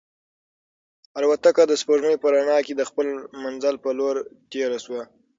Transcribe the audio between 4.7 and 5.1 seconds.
شوه.